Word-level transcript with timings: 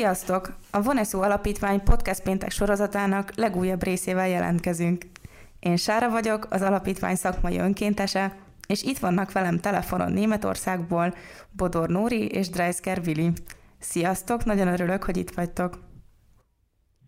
Sziasztok! 0.00 0.52
A 0.70 0.82
Voneszó 0.82 1.22
Alapítvány 1.22 1.82
podcast 1.82 2.22
péntek 2.22 2.50
sorozatának 2.50 3.34
legújabb 3.36 3.82
részével 3.82 4.28
jelentkezünk. 4.28 5.04
Én 5.58 5.76
Sára 5.76 6.10
vagyok, 6.10 6.46
az 6.50 6.62
alapítvány 6.62 7.14
szakmai 7.14 7.58
önkéntese, 7.58 8.36
és 8.66 8.82
itt 8.82 8.98
vannak 8.98 9.32
velem 9.32 9.58
telefonon 9.58 10.12
Németországból 10.12 11.14
Bodor 11.56 11.88
Nóri 11.88 12.26
és 12.26 12.48
Dreisker 12.48 13.02
Vili. 13.02 13.32
Sziasztok, 13.78 14.44
nagyon 14.44 14.68
örülök, 14.68 15.02
hogy 15.04 15.16
itt 15.16 15.30
vagytok. 15.30 15.78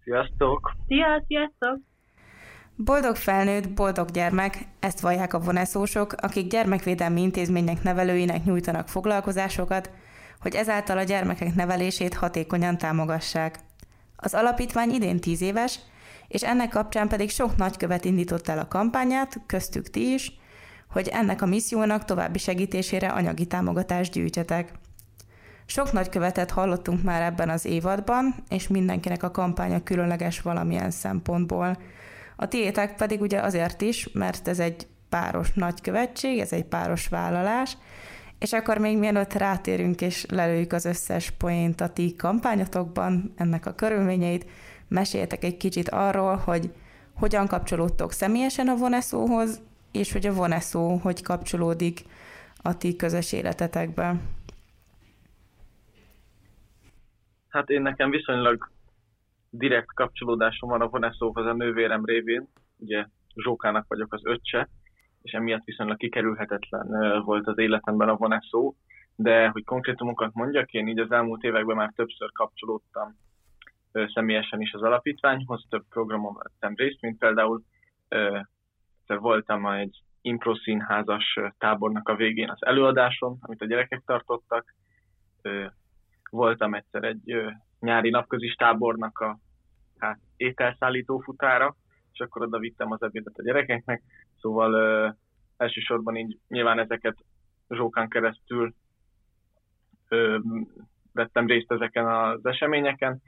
Sziasztok! 0.04 0.72
Szia, 0.86 1.24
sziasztok! 1.26 1.80
Boldog 2.76 3.16
felnőtt, 3.16 3.70
boldog 3.70 4.10
gyermek, 4.10 4.58
ezt 4.80 5.00
vallják 5.00 5.34
a 5.34 5.40
voneszósok, 5.40 6.12
akik 6.12 6.46
gyermekvédelmi 6.46 7.20
intézmények 7.20 7.82
nevelőinek 7.82 8.44
nyújtanak 8.44 8.88
foglalkozásokat, 8.88 9.90
hogy 10.42 10.54
ezáltal 10.54 10.98
a 10.98 11.02
gyermekek 11.02 11.54
nevelését 11.54 12.14
hatékonyan 12.14 12.78
támogassák. 12.78 13.58
Az 14.16 14.34
alapítvány 14.34 14.90
idén 14.90 15.20
10 15.20 15.40
éves, 15.40 15.78
és 16.28 16.42
ennek 16.42 16.68
kapcsán 16.68 17.08
pedig 17.08 17.30
sok 17.30 17.56
nagykövet 17.56 18.04
indított 18.04 18.48
el 18.48 18.58
a 18.58 18.68
kampányát, 18.68 19.40
köztük 19.46 19.90
ti 19.90 20.12
is, 20.12 20.32
hogy 20.90 21.08
ennek 21.08 21.42
a 21.42 21.46
missziónak 21.46 22.04
további 22.04 22.38
segítésére 22.38 23.08
anyagi 23.08 23.46
támogatást 23.46 24.12
gyűjtsetek. 24.12 24.72
Sok 25.66 25.92
nagykövetet 25.92 26.50
hallottunk 26.50 27.02
már 27.02 27.22
ebben 27.22 27.48
az 27.48 27.64
évadban, 27.64 28.34
és 28.48 28.68
mindenkinek 28.68 29.22
a 29.22 29.30
kampánya 29.30 29.82
különleges 29.82 30.40
valamilyen 30.40 30.90
szempontból. 30.90 31.78
A 32.36 32.48
tiétek 32.48 32.96
pedig 32.96 33.20
ugye 33.20 33.40
azért 33.40 33.80
is, 33.80 34.08
mert 34.12 34.48
ez 34.48 34.58
egy 34.58 34.86
páros 35.08 35.52
nagykövetség, 35.52 36.38
ez 36.38 36.52
egy 36.52 36.64
páros 36.64 37.08
vállalás, 37.08 37.76
és 38.42 38.52
akkor 38.52 38.78
még 38.78 38.98
mielőtt 38.98 39.32
rátérünk 39.32 40.00
és 40.00 40.26
lelőjük 40.28 40.72
az 40.72 40.84
összes 40.84 41.30
poént 41.30 41.80
a 41.80 41.92
ti 41.92 42.16
kampányotokban, 42.16 43.32
ennek 43.36 43.66
a 43.66 43.74
körülményeit, 43.74 44.46
meséltek 44.88 45.44
egy 45.44 45.56
kicsit 45.56 45.88
arról, 45.88 46.36
hogy 46.36 46.72
hogyan 47.14 47.46
kapcsolódtok 47.46 48.12
személyesen 48.12 48.68
a 48.68 48.76
Voneszóhoz, 48.76 49.62
és 49.92 50.12
hogy 50.12 50.26
a 50.26 50.32
Voneszó 50.32 50.96
hogy 50.96 51.22
kapcsolódik 51.22 52.00
a 52.62 52.76
ti 52.76 52.96
közös 52.96 53.32
életetekbe. 53.32 54.20
Hát 57.48 57.70
én 57.70 57.82
nekem 57.82 58.10
viszonylag 58.10 58.70
direkt 59.50 59.94
kapcsolódásom 59.94 60.68
van 60.68 60.80
a 60.80 60.88
Voneszóhoz 60.88 61.46
a 61.46 61.52
nővérem 61.52 62.04
révén. 62.04 62.48
Ugye 62.76 63.06
Zsókának 63.34 63.84
vagyok 63.88 64.12
az 64.12 64.20
öccse, 64.24 64.68
és 65.22 65.32
emiatt 65.32 65.64
viszonylag 65.64 65.96
kikerülhetetlen 65.96 67.22
volt 67.24 67.46
az 67.46 67.58
életemben 67.58 68.08
a 68.08 68.16
Voneszó. 68.16 68.74
De 69.16 69.48
hogy 69.48 69.64
konkrétumokat 69.64 70.34
mondjak, 70.34 70.72
én 70.72 70.88
így 70.88 70.98
az 70.98 71.12
elmúlt 71.12 71.42
években 71.42 71.76
már 71.76 71.92
többször 71.96 72.32
kapcsolódtam 72.32 73.16
személyesen 73.92 74.60
is 74.60 74.72
az 74.72 74.82
alapítványhoz, 74.82 75.66
több 75.68 75.84
programon 75.88 76.34
vettem 76.34 76.74
részt, 76.74 77.00
mint 77.00 77.18
például 77.18 77.62
voltam 79.06 79.66
egy 79.66 80.02
impro 80.20 80.54
színházas 80.54 81.38
tábornak 81.58 82.08
a 82.08 82.16
végén 82.16 82.50
az 82.50 82.64
előadáson, 82.64 83.38
amit 83.40 83.62
a 83.62 83.66
gyerekek 83.66 84.02
tartottak. 84.06 84.74
Voltam 86.30 86.74
egyszer 86.74 87.04
egy 87.04 87.52
nyári 87.80 88.10
napközis 88.10 88.54
tábornak 88.54 89.18
a 89.18 89.38
hát, 89.98 90.18
ételszállító 90.36 91.18
futára, 91.18 91.76
és 92.12 92.20
akkor 92.20 92.42
oda 92.42 92.58
vittem 92.58 92.92
az 92.92 93.02
ebédet 93.02 93.38
a 93.38 93.42
gyerekeknek. 93.42 94.02
Szóval 94.40 94.72
ö, 94.72 95.08
elsősorban 95.56 96.16
így 96.16 96.38
nyilván 96.48 96.78
ezeket 96.78 97.16
Zsókán 97.68 98.08
keresztül 98.08 98.74
ö, 100.08 100.38
vettem 101.12 101.46
részt 101.46 101.72
ezeken 101.72 102.06
az 102.06 102.46
eseményeken, 102.46 103.22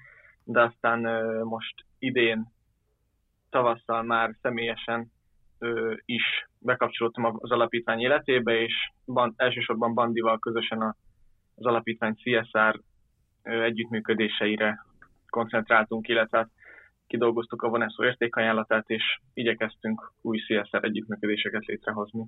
de 0.45 0.63
aztán 0.63 1.05
ö, 1.05 1.45
most 1.45 1.85
idén 1.99 2.53
tavasszal 3.51 4.03
már 4.03 4.35
személyesen 4.43 5.13
ö, 5.59 5.95
is 6.05 6.49
bekapcsolódtam 6.59 7.25
az 7.25 7.51
alapítvány 7.51 8.01
életébe, 8.01 8.61
és 8.61 8.91
ban, 9.07 9.35
elsősorban 9.37 9.95
Bandival 9.95 10.39
közösen 10.39 10.81
a, 10.81 10.97
az 11.55 11.67
alapítvány 11.67 12.15
CSR 12.15 12.81
ö, 13.43 13.63
együttműködéseire 13.63 14.85
koncentráltunk, 15.29 16.09
illetve 16.09 16.39
hát 16.39 16.51
kidolgoztuk 17.07 17.63
a 17.63 17.69
Voneszó 17.69 18.05
értékajánlatát, 18.05 18.89
és 18.89 19.19
igyekeztünk 19.35 20.13
új 20.21 20.39
CSR 20.39 20.85
együttműködéseket 20.85 21.65
létrehozni. 21.65 22.25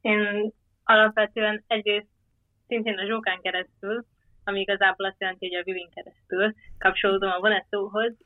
Én 0.00 0.52
alapvetően 0.84 1.64
egyrészt 1.66 2.08
szintén 2.66 2.98
a 2.98 3.06
Zsókán 3.06 3.40
keresztül, 3.40 4.04
ami 4.44 4.60
igazából 4.60 5.06
azt 5.06 5.20
jelenti, 5.20 5.48
hogy 5.48 5.56
a 5.56 5.62
Vivin 5.62 5.88
keresztül 5.94 6.54
kapcsolódom 6.78 7.30
a 7.30 7.40
Voneszóhoz. 7.40 8.16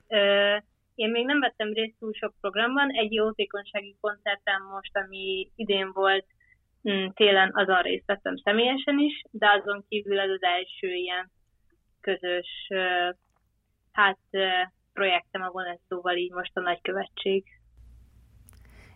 Én 0.94 1.10
még 1.10 1.24
nem 1.26 1.40
vettem 1.40 1.72
részt 1.72 1.98
túl 1.98 2.12
sok 2.12 2.34
programban, 2.40 2.90
egy 2.90 3.12
jótékonysági 3.12 3.96
koncerten 4.00 4.60
most, 4.62 4.96
ami 4.96 5.50
idén 5.56 5.90
volt 5.92 6.26
mm, 6.90 7.06
télen, 7.14 7.50
azon 7.54 7.82
részt 7.82 8.06
vettem 8.06 8.36
személyesen 8.36 8.98
is, 8.98 9.22
de 9.30 9.50
azon 9.50 9.84
kívül 9.88 10.20
ez 10.20 10.30
az 10.30 10.42
első 10.42 10.94
ilyen 10.94 11.30
közös 12.00 12.68
hát 13.92 14.18
projektem 14.92 15.42
a 15.42 15.50
Voneszóval 15.50 16.16
így 16.16 16.32
most 16.32 16.56
a 16.56 16.60
nagykövetség. 16.60 17.44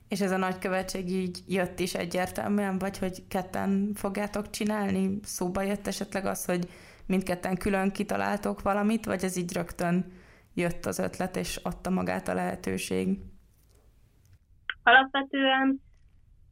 És 0.09 0.21
ez 0.21 0.31
a 0.31 0.37
nagykövetség 0.37 1.09
így 1.09 1.39
jött 1.49 1.79
is 1.79 1.95
egyértelműen, 1.95 2.79
vagy 2.79 2.99
hogy 2.99 3.27
ketten 3.29 3.93
fogjátok 3.95 4.51
csinálni? 4.51 5.19
Szóba 5.23 5.63
jött 5.63 5.87
esetleg 5.87 6.25
az, 6.25 6.45
hogy 6.45 6.69
mindketten 7.07 7.57
külön 7.57 7.93
kitaláltok 7.93 8.63
valamit, 8.63 9.05
vagy 9.05 9.25
ez 9.25 9.37
így 9.37 9.53
rögtön 9.53 10.13
jött 10.55 10.85
az 10.85 10.99
ötlet, 10.99 11.37
és 11.37 11.57
adta 11.57 11.91
magát 11.91 12.29
a 12.29 12.35
lehetőség? 12.35 13.19
Alapvetően 14.83 15.81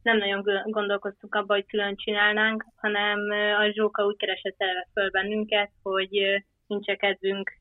nem 0.01 0.17
nagyon 0.17 0.41
gondolkoztunk 0.65 1.35
abba, 1.35 1.53
hogy 1.53 1.65
külön 1.65 1.95
csinálnánk, 1.95 2.65
hanem 2.75 3.19
a 3.59 3.71
Zsóka 3.71 4.05
úgy 4.05 4.17
keresett 4.17 4.55
eleve 4.57 4.87
föl 4.93 5.09
bennünket, 5.09 5.71
hogy 5.81 6.09
nincs 6.67 6.85
kedvünk 6.85 7.51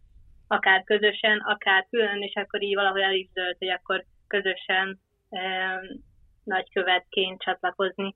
akár 0.46 0.84
közösen, 0.84 1.38
akár 1.38 1.86
külön, 1.90 2.22
és 2.22 2.34
akkor 2.34 2.62
így 2.62 2.74
valahol 2.74 3.02
el 3.02 3.14
is 3.14 3.28
dölt, 3.32 3.58
hogy 3.58 3.70
akkor 3.70 4.04
közösen 4.26 5.00
eh, 5.30 5.78
nagykövetként 6.44 7.42
csatlakozni. 7.42 8.14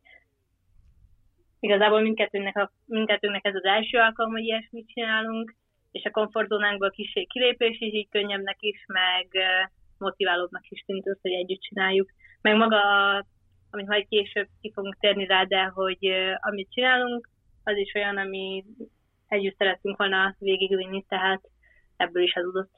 Igazából 1.60 2.00
mindkettőnknek, 2.00 2.56
a, 2.56 2.70
mindkettőnknek 2.86 3.46
ez 3.46 3.54
az 3.54 3.64
első 3.64 3.98
alkalom, 3.98 4.32
hogy 4.32 4.44
ilyesmit 4.44 4.88
csinálunk, 4.88 5.54
és 5.92 6.04
a 6.04 6.10
komfortzónánkból 6.10 6.90
kicsi 6.90 7.26
kilépés 7.26 7.80
is 7.80 7.92
így 7.92 8.08
könnyebbnek 8.08 8.56
is, 8.60 8.84
meg 8.86 9.26
motiválóbbnak 9.98 10.66
is 10.68 10.84
tűnt 10.86 11.06
az, 11.06 11.18
hogy 11.22 11.32
együtt 11.32 11.60
csináljuk. 11.60 12.10
Meg 12.40 12.56
maga, 12.56 12.80
amit 13.70 13.86
majd 13.86 14.08
később 14.08 14.48
ki 14.60 14.72
fogunk 14.74 14.96
térni 15.00 15.26
rá, 15.26 15.44
de 15.44 15.64
hogy 15.64 15.98
amit 16.40 16.72
csinálunk, 16.72 17.28
az 17.64 17.76
is 17.76 17.94
olyan, 17.94 18.16
ami 18.16 18.64
együtt 19.28 19.56
szerettünk 19.56 19.96
volna 19.96 20.34
végigvinni, 20.38 21.04
tehát 21.08 21.40
ebből 21.98 22.22
is 22.22 22.34
adódott. 22.34 22.70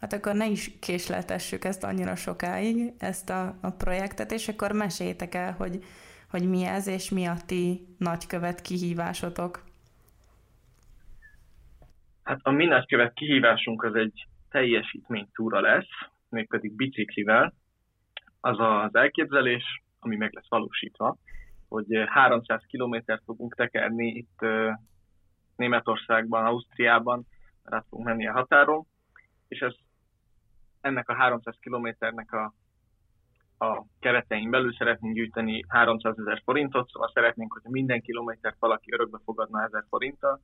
Hát 0.00 0.12
akkor 0.12 0.34
ne 0.34 0.46
is 0.46 0.78
késleltessük 0.80 1.64
ezt 1.64 1.84
annyira 1.84 2.16
sokáig, 2.16 2.92
ezt 2.98 3.30
a, 3.30 3.54
a 3.60 3.70
projektet, 3.70 4.30
és 4.32 4.48
akkor 4.48 4.72
meséljétek 4.72 5.34
el, 5.34 5.52
hogy, 5.52 5.84
hogy 6.30 6.48
mi 6.48 6.64
ez, 6.64 6.86
és 6.86 7.10
mi 7.10 7.26
a 7.26 7.34
ti 7.46 7.86
nagykövet 7.98 8.60
kihívásotok. 8.60 9.64
Hát 12.22 12.40
a 12.42 12.50
mi 12.50 12.64
nagykövet 12.64 13.12
kihívásunk 13.12 13.82
az 13.82 13.94
egy 13.94 14.26
teljesítménytúra 14.50 15.60
lesz, 15.60 15.88
mégpedig 16.28 16.76
biciklivel. 16.76 17.54
Az 18.40 18.56
az 18.58 18.94
elképzelés, 18.94 19.82
ami 19.98 20.16
meg 20.16 20.32
lesz 20.32 20.48
valósítva, 20.48 21.16
hogy 21.68 21.86
300 22.06 22.62
kilométert 22.66 23.22
fogunk 23.24 23.54
tekerni 23.54 24.06
itt 24.06 24.38
Németországban, 25.56 26.44
Ausztriában, 26.44 27.26
át 27.64 27.86
fogunk 27.88 28.08
menni 28.08 28.26
a 28.26 28.32
határon, 28.32 28.86
és 29.48 29.60
ez 29.60 29.74
ennek 30.80 31.08
a 31.08 31.14
300 31.14 31.56
kilométernek 31.60 32.32
a, 32.32 32.54
a 33.64 33.84
keretein 34.00 34.50
belül 34.50 34.74
szeretnénk 34.74 35.14
gyűjteni 35.14 35.64
300 35.68 36.18
ezer 36.18 36.40
forintot, 36.44 36.88
szóval 36.88 37.10
szeretnénk, 37.14 37.52
hogy 37.52 37.72
minden 37.72 38.00
kilométert 38.00 38.56
valaki 38.58 38.92
örökbe 38.92 39.18
fogadna 39.24 39.62
1000 39.62 39.84
forinttal, 39.88 40.40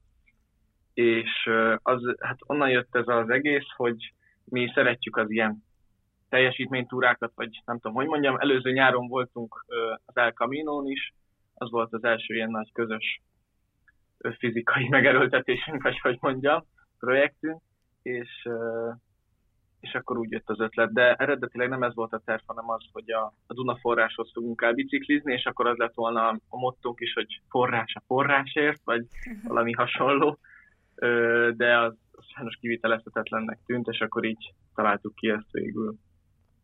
és 0.94 1.50
az, 1.82 2.14
hát 2.20 2.38
onnan 2.46 2.70
jött 2.70 2.96
ez 2.96 3.08
az 3.08 3.28
egész, 3.28 3.66
hogy 3.76 4.14
mi 4.44 4.70
szeretjük 4.74 5.16
az 5.16 5.30
ilyen 5.30 5.64
teljesítménytúrákat, 6.28 7.32
vagy 7.34 7.62
nem 7.64 7.78
tudom, 7.78 7.96
hogy 7.96 8.06
mondjam, 8.06 8.38
előző 8.38 8.70
nyáron 8.72 9.08
voltunk 9.08 9.64
az 10.04 10.16
El 10.16 10.30
Camino-n 10.30 10.86
is, 10.86 11.14
az 11.54 11.70
volt 11.70 11.92
az 11.92 12.04
első 12.04 12.34
ilyen 12.34 12.50
nagy 12.50 12.72
közös 12.72 13.20
fizikai 14.38 14.88
megerőltetésünk, 14.88 15.82
vagy 15.82 15.98
hogy 15.98 16.18
mondjam, 16.20 16.64
projektünk, 16.98 17.60
és, 18.02 18.48
és 19.80 19.94
akkor 19.94 20.18
úgy 20.18 20.30
jött 20.30 20.48
az 20.48 20.60
ötlet. 20.60 20.92
De 20.92 21.14
eredetileg 21.14 21.68
nem 21.68 21.82
ez 21.82 21.94
volt 21.94 22.12
a 22.12 22.22
terv, 22.24 22.42
hanem 22.46 22.70
az, 22.70 22.84
hogy 22.92 23.10
a, 23.10 23.34
a 23.46 23.54
Duna 23.54 23.76
forráshoz 23.76 24.30
fogunk 24.32 24.62
el 24.62 24.72
biciklizni, 24.72 25.32
és 25.32 25.44
akkor 25.44 25.66
az 25.66 25.76
lett 25.76 25.94
volna 25.94 26.28
a 26.28 26.58
mottunk 26.58 27.00
is, 27.00 27.12
hogy 27.12 27.40
forrás 27.48 27.94
a 27.94 28.02
forrásért, 28.06 28.80
vagy 28.84 29.06
valami 29.44 29.72
hasonló. 29.72 30.38
De 31.56 31.78
az, 31.78 31.94
sajnos 32.34 32.56
kivitelezhetetlennek 32.60 33.58
tűnt, 33.66 33.86
és 33.88 34.00
akkor 34.00 34.24
így 34.24 34.52
találtuk 34.74 35.14
ki 35.14 35.28
ezt 35.28 35.50
végül. 35.50 35.94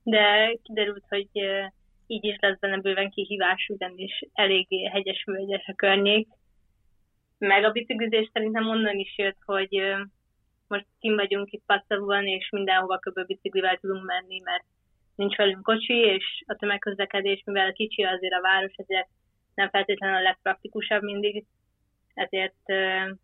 De 0.02 0.56
kiderült, 0.62 1.05
hogy 1.08 1.28
így 2.06 2.25
is 2.25 2.37
lesz 2.40 2.58
benne 2.58 2.81
bőven 2.81 3.11
kihívás, 3.11 3.69
ugyanis 3.69 4.25
eléggé 4.32 4.85
hegyes 4.85 5.25
völgyes 5.25 5.67
a 5.67 5.75
környék. 5.75 6.28
Meg 7.38 7.64
a 7.64 7.70
biciklizés 7.70 8.31
szerintem 8.32 8.69
onnan 8.69 8.99
is 8.99 9.19
jött, 9.19 9.38
hogy 9.44 9.82
most 10.72 10.86
kim 11.00 11.14
vagyunk 11.14 11.52
itt 11.52 11.62
Passzavúan, 11.66 12.26
és 12.26 12.48
mindenhova 12.50 12.98
kb. 12.98 13.26
biciklivel 13.26 13.76
tudunk 13.76 14.04
menni, 14.04 14.40
mert 14.44 14.64
nincs 15.14 15.36
velünk 15.36 15.62
kocsi, 15.62 15.94
és 15.94 16.24
a 16.46 16.54
tömegközlekedés, 16.54 17.42
mivel 17.44 17.72
kicsi 17.72 18.02
azért 18.02 18.32
a 18.32 18.40
város, 18.40 18.72
ezért 18.76 19.08
nem 19.54 19.70
feltétlenül 19.70 20.16
a 20.16 20.22
legpraktikusabb 20.22 21.02
mindig, 21.02 21.44
ezért 22.14 22.62
uh, 22.66 23.16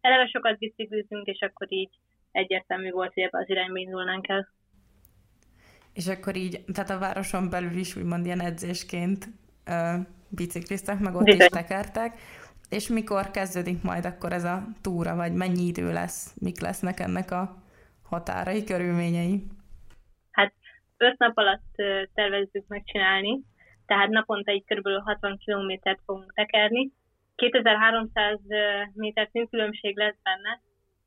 eleve 0.00 0.26
sokat 0.26 0.58
biciklizünk, 0.58 1.26
és 1.26 1.40
akkor 1.40 1.66
így 1.72 1.90
egyértelmű 2.32 2.90
volt, 2.90 3.14
hogy 3.14 3.22
ebbe 3.22 3.38
az 3.38 3.50
irányba 3.50 3.78
indulnánk 3.78 4.28
el. 4.28 4.48
És 5.92 6.06
akkor 6.06 6.36
így, 6.36 6.64
tehát 6.72 6.90
a 6.90 6.98
városon 6.98 7.50
belül 7.50 7.76
is 7.76 7.96
úgymond 7.96 8.26
ilyen 8.26 8.40
edzésként 8.40 9.28
uh, 9.66 10.06
bicikliztek, 10.28 10.98
meg 10.98 11.14
ott 11.14 11.24
Bizony. 11.24 11.40
is 11.40 11.46
tekertek. 11.46 12.18
És 12.70 12.88
mikor 12.88 13.30
kezdődik 13.30 13.82
majd 13.82 14.04
akkor 14.04 14.32
ez 14.32 14.44
a 14.44 14.62
túra, 14.82 15.14
vagy 15.14 15.32
mennyi 15.32 15.66
idő 15.66 15.92
lesz, 15.92 16.34
mik 16.40 16.60
lesznek 16.60 17.00
ennek 17.00 17.30
a 17.30 17.56
határai, 18.02 18.64
körülményei? 18.64 19.42
Hát 20.30 20.52
öt 20.96 21.18
nap 21.18 21.36
alatt 21.36 21.74
tervezzük 22.14 22.64
megcsinálni, 22.68 23.40
tehát 23.86 24.08
naponta 24.08 24.50
egy 24.50 24.64
kb. 24.66 24.88
60 25.04 25.38
kilométert 25.38 26.00
fogunk 26.04 26.32
tekerni. 26.34 26.92
2300 27.34 28.38
méter 28.92 29.28
szintkülönbség 29.32 29.96
lesz 29.96 30.16
benne, 30.22 30.60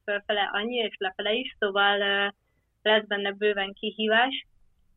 fölfele 0.04 0.50
annyi, 0.54 0.76
és 0.76 0.96
lefele 0.98 1.34
is, 1.34 1.56
szóval 1.60 1.98
lesz 2.82 3.06
benne 3.08 3.32
bőven 3.32 3.74
kihívás. 3.74 4.48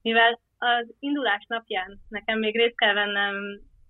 Mivel 0.03 0.41
az 0.59 0.95
indulás 0.99 1.45
napján 1.49 2.01
nekem 2.09 2.39
még 2.39 2.57
részt 2.57 2.77
kell 2.77 2.95
vennem 2.95 3.35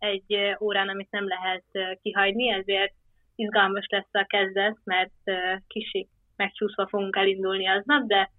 egy 0.02 0.56
órán, 0.60 0.88
amit 0.88 1.10
nem 1.10 1.26
lehet 1.28 1.98
kihagyni, 2.02 2.50
ezért 2.50 2.94
izgalmas 3.34 3.86
lesz 3.88 4.12
a 4.12 4.24
kezdet, 4.28 4.78
mert 4.84 5.20
kicsi 5.66 6.08
megcsúszva 6.36 6.86
fogunk 6.88 7.16
elindulni 7.16 7.68
aznap, 7.68 8.06
de 8.06 8.30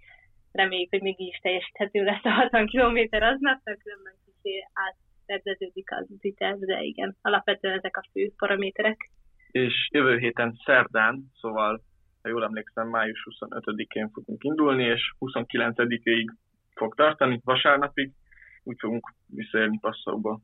reméljük, 0.51 0.89
hogy 0.89 1.01
még 1.01 1.19
is 1.19 1.37
teljesíthető 1.37 2.03
lesz 2.03 2.23
a 2.25 2.29
60 2.29 2.67
km 2.67 2.97
aznap, 3.11 3.59
mert 3.63 3.81
különben 3.83 4.13
kicsi 4.25 4.65
átrendeződik 4.73 5.91
az 5.91 6.05
terv, 6.37 6.59
de 6.59 6.81
igen, 6.81 7.15
alapvetően 7.21 7.77
ezek 7.77 7.97
a 7.97 8.03
fő 8.11 8.31
paraméterek. 8.37 9.09
És 9.51 9.87
jövő 9.91 10.17
héten 10.17 10.59
szerdán, 10.65 11.31
szóval 11.33 11.81
ha 12.21 12.29
jól 12.29 12.43
emlékszem, 12.43 12.87
május 12.87 13.27
25-én 13.29 14.09
fogunk 14.09 14.43
indulni, 14.43 14.83
és 14.83 15.13
29-ig 15.19 16.27
fog 16.75 16.95
tartani, 16.95 17.39
vasárnapig, 17.43 18.11
úgy 18.63 18.77
fogunk 18.79 19.13
visszaérni 19.27 19.79
Passzóba. 19.79 20.39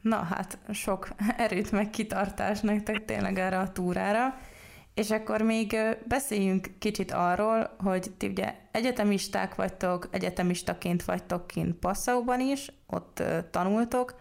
Na 0.00 0.16
hát, 0.16 0.58
sok 0.72 1.08
erőt 1.36 1.70
meg 1.72 1.90
kitartás 1.90 2.60
nektek 2.60 3.04
tényleg 3.04 3.38
erre 3.38 3.58
a 3.58 3.72
túrára. 3.72 4.38
És 4.94 5.10
akkor 5.10 5.42
még 5.42 5.76
beszéljünk 6.04 6.70
kicsit 6.78 7.12
arról, 7.12 7.74
hogy 7.78 8.10
ti 8.16 8.26
ugye 8.26 8.54
egyetemisták 8.70 9.54
vagytok, 9.54 10.08
egyetemistaként 10.10 11.04
vagytok 11.04 11.46
kint 11.46 11.74
Passauban 11.74 12.40
is, 12.40 12.72
ott 12.86 13.22
tanultok, 13.50 14.20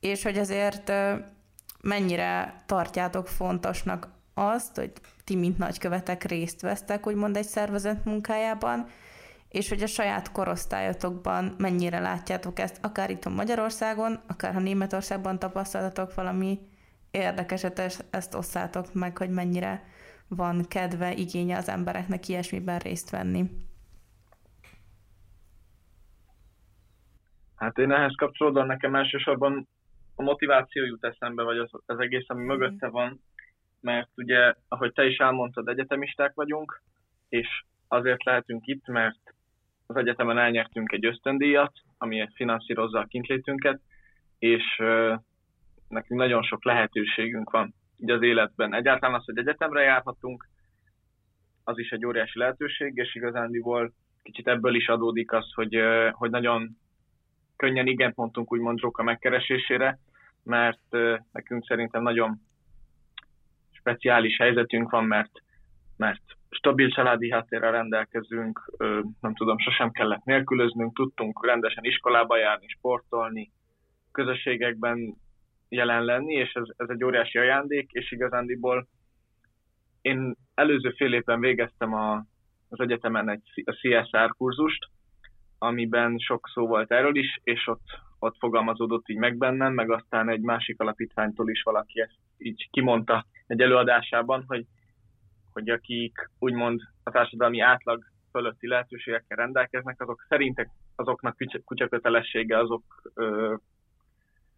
és 0.00 0.22
hogy 0.22 0.38
azért 0.38 0.92
mennyire 1.80 2.62
tartjátok 2.66 3.28
fontosnak 3.28 4.08
azt, 4.34 4.76
hogy 4.76 4.92
ti, 5.24 5.36
mint 5.36 5.58
nagykövetek 5.58 6.24
részt 6.24 6.60
vesztek, 6.60 7.06
úgymond 7.06 7.36
egy 7.36 7.46
szervezet 7.46 8.04
munkájában, 8.04 8.88
és 9.50 9.68
hogy 9.68 9.82
a 9.82 9.86
saját 9.86 10.32
korosztályotokban 10.32 11.54
mennyire 11.58 11.98
látjátok 11.98 12.58
ezt, 12.58 12.84
akár 12.84 13.10
itt 13.10 13.24
a 13.24 13.30
Magyarországon, 13.30 14.20
akár 14.28 14.52
ha 14.52 14.60
Németországban 14.60 15.38
tapasztaltatok 15.38 16.14
valami 16.14 16.58
érdekeset, 17.10 18.06
ezt 18.10 18.34
osszátok 18.34 18.94
meg, 18.94 19.18
hogy 19.18 19.30
mennyire 19.30 19.82
van 20.28 20.64
kedve, 20.68 21.12
igénye 21.12 21.56
az 21.56 21.68
embereknek 21.68 22.28
ilyesmiben 22.28 22.78
részt 22.78 23.10
venni. 23.10 23.44
Hát 27.56 27.78
én 27.78 27.92
ehhez 27.92 28.14
kapcsolódom, 28.16 28.66
nekem 28.66 28.94
elsősorban 28.94 29.68
a 30.14 30.22
motiváció 30.22 30.84
jut 30.84 31.04
eszembe, 31.04 31.42
vagy 31.42 31.58
az, 31.58 31.70
az 31.86 31.98
egész, 31.98 32.24
ami 32.26 32.42
mm. 32.42 32.46
mögötte 32.46 32.88
van, 32.88 33.20
mert 33.80 34.08
ugye, 34.14 34.54
ahogy 34.68 34.92
te 34.92 35.06
is 35.06 35.16
elmondtad, 35.16 35.68
egyetemisták 35.68 36.34
vagyunk, 36.34 36.82
és 37.28 37.64
azért 37.88 38.24
lehetünk 38.24 38.66
itt, 38.66 38.86
mert 38.86 39.34
az 39.90 39.96
egyetemen 39.96 40.38
elnyertünk 40.38 40.92
egy 40.92 41.06
ösztöndíjat, 41.06 41.72
ami 41.98 42.28
finanszírozza 42.34 42.98
a 42.98 43.04
kintlétünket, 43.04 43.80
és 44.38 44.76
nekünk 45.88 46.20
nagyon 46.20 46.42
sok 46.42 46.64
lehetőségünk 46.64 47.50
van 47.50 47.74
így 47.96 48.10
az 48.10 48.22
életben. 48.22 48.74
Egyáltalán 48.74 49.14
az, 49.14 49.24
hogy 49.24 49.38
egyetemre 49.38 49.82
járhatunk, 49.82 50.48
az 51.64 51.78
is 51.78 51.90
egy 51.90 52.06
óriási 52.06 52.38
lehetőség, 52.38 52.96
és 52.96 53.14
igazándiból 53.14 53.92
kicsit 54.22 54.48
ebből 54.48 54.74
is 54.74 54.88
adódik 54.88 55.32
az, 55.32 55.52
hogy, 55.54 55.78
hogy 56.10 56.30
nagyon 56.30 56.76
könnyen 57.56 57.86
igent 57.86 58.16
mondtunk 58.16 58.52
úgymond 58.52 58.78
Zsóka 58.78 59.02
megkeresésére, 59.02 59.98
mert 60.42 60.96
nekünk 61.32 61.64
szerintem 61.66 62.02
nagyon 62.02 62.40
speciális 63.70 64.36
helyzetünk 64.36 64.90
van, 64.90 65.04
mert, 65.04 65.32
mert 65.96 66.22
stabil 66.50 66.90
családi 66.90 67.30
háttérrel 67.30 67.72
rendelkezünk, 67.72 68.70
nem 69.20 69.34
tudom, 69.34 69.58
sosem 69.58 69.90
kellett 69.90 70.24
nélkülöznünk, 70.24 70.94
tudtunk 70.94 71.46
rendesen 71.46 71.84
iskolába 71.84 72.36
járni, 72.36 72.68
sportolni, 72.68 73.50
közösségekben 74.12 75.16
jelen 75.68 76.04
lenni, 76.04 76.34
és 76.34 76.52
ez, 76.52 76.64
ez 76.76 76.88
egy 76.88 77.04
óriási 77.04 77.38
ajándék, 77.38 77.90
és 77.90 78.12
igazándiból 78.12 78.88
én 80.00 80.34
előző 80.54 80.90
fél 80.90 81.12
évben 81.12 81.40
végeztem 81.40 81.94
a, 81.94 82.24
az 82.68 82.80
egyetemen 82.80 83.28
egy 83.28 83.62
a 83.64 83.72
CSR 83.72 84.34
kurzust, 84.36 84.88
amiben 85.58 86.18
sok 86.18 86.48
szó 86.52 86.66
volt 86.66 86.92
erről 86.92 87.16
is, 87.16 87.40
és 87.42 87.66
ott, 87.66 87.86
ott 88.18 88.36
fogalmazódott 88.38 89.08
így 89.08 89.16
meg 89.16 89.36
bennem, 89.36 89.72
meg 89.72 89.90
aztán 89.90 90.28
egy 90.28 90.40
másik 90.40 90.80
alapítványtól 90.80 91.50
is 91.50 91.62
valaki 91.62 92.00
ezt 92.00 92.18
így 92.38 92.68
kimondta 92.70 93.26
egy 93.46 93.60
előadásában, 93.60 94.44
hogy 94.46 94.64
hogy 95.52 95.68
akik 95.68 96.30
úgymond 96.38 96.80
a 97.02 97.10
társadalmi 97.10 97.60
átlag 97.60 98.04
fölötti 98.30 98.66
lehetőségekkel 98.68 99.36
rendelkeznek, 99.36 100.00
azok 100.00 100.26
szerintek 100.28 100.68
azoknak 100.96 101.36
kutyakötelessége 101.64 102.58
azok, 102.58 102.82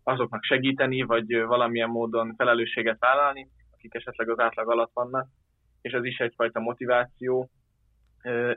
azoknak 0.02 0.44
segíteni, 0.44 1.02
vagy 1.02 1.42
valamilyen 1.42 1.88
módon 1.88 2.34
felelősséget 2.36 2.98
vállalni, 2.98 3.48
akik 3.72 3.94
esetleg 3.94 4.28
az 4.28 4.38
átlag 4.38 4.70
alatt 4.70 4.90
vannak, 4.94 5.28
és 5.80 5.92
ez 5.92 6.04
is 6.04 6.18
egyfajta 6.18 6.60
motiváció, 6.60 7.48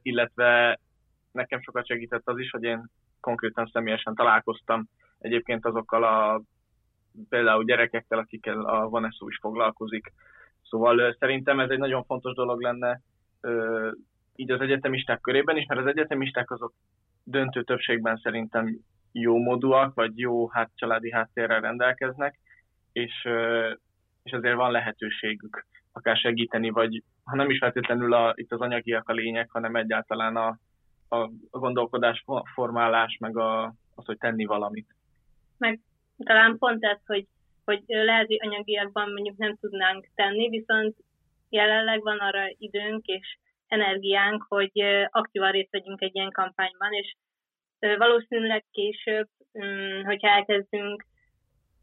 illetve 0.01 0.79
nekem 1.31 1.61
sokat 1.61 1.87
segített 1.87 2.27
az 2.27 2.39
is, 2.39 2.49
hogy 2.49 2.63
én 2.63 2.89
konkrétan 3.19 3.69
személyesen 3.73 4.15
találkoztam 4.15 4.87
egyébként 5.19 5.65
azokkal 5.65 6.03
a 6.03 6.41
például 7.29 7.63
gyerekekkel, 7.63 8.19
akikkel 8.19 8.61
a 8.61 8.89
Vanessa 8.89 9.25
is 9.27 9.37
foglalkozik, 9.41 10.11
Szóval 10.69 11.15
szerintem 11.19 11.59
ez 11.59 11.69
egy 11.69 11.77
nagyon 11.77 12.03
fontos 12.03 12.33
dolog 12.33 12.61
lenne 12.61 13.01
így 14.35 14.51
az 14.51 14.61
egyetemisták 14.61 15.21
körében 15.21 15.57
is, 15.57 15.65
mert 15.65 15.81
az 15.81 15.87
egyetemisták 15.87 16.51
azok 16.51 16.73
döntő 17.23 17.63
többségben 17.63 18.17
szerintem 18.17 18.79
jó 19.11 19.37
módúak, 19.37 19.93
vagy 19.93 20.19
jó 20.19 20.49
hát, 20.49 20.71
családi 20.75 21.11
háttérrel 21.11 21.61
rendelkeznek, 21.61 22.39
és, 22.91 23.27
és 24.23 24.31
azért 24.31 24.55
van 24.55 24.71
lehetőségük 24.71 25.65
akár 25.91 26.17
segíteni, 26.17 26.69
vagy 26.69 27.03
ha 27.23 27.35
nem 27.35 27.49
is 27.49 27.57
feltétlenül 27.57 28.13
a, 28.13 28.33
itt 28.35 28.51
az 28.51 28.59
anyagiak 28.59 29.09
a 29.09 29.13
lényeg, 29.13 29.49
hanem 29.49 29.75
egyáltalán 29.75 30.35
a, 30.35 30.59
a 31.07 31.29
gondolkodás 31.51 32.23
formálás, 32.53 33.17
meg 33.19 33.37
a, 33.37 33.73
az, 33.95 34.05
hogy 34.05 34.17
tenni 34.17 34.45
valamit. 34.45 34.95
Meg 35.57 35.79
talán 36.17 36.57
pont 36.57 36.83
ez, 36.83 36.99
hogy 37.05 37.27
hogy 37.65 37.83
lehet, 37.87 38.27
hogy 38.27 38.39
anyagiakban 38.41 39.11
mondjuk 39.11 39.37
nem 39.37 39.55
tudnánk 39.55 40.07
tenni, 40.15 40.49
viszont 40.49 40.95
jelenleg 41.49 42.01
van 42.01 42.19
arra 42.19 42.43
időnk 42.57 43.05
és 43.05 43.37
energiánk, 43.67 44.45
hogy 44.47 44.71
aktívan 45.09 45.51
részt 45.51 45.71
vegyünk 45.71 46.01
egy 46.01 46.15
ilyen 46.15 46.31
kampányban, 46.31 46.93
és 46.93 47.15
valószínűleg 47.79 48.65
később, 48.71 49.27
mm, 49.63 50.03
hogyha 50.03 50.27
elkezdünk 50.27 51.05